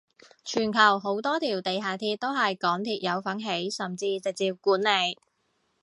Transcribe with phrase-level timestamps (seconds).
[0.43, 5.19] 全球好多條地下鐵都係港鐵有份起甚至直接管理